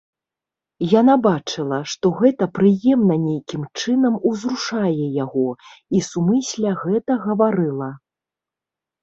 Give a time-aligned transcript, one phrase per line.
[0.99, 5.45] Яна бачыла, што гэта прыемна нейкім чынам узрушае яго,
[6.01, 7.91] і сумысля гэта гаварыла.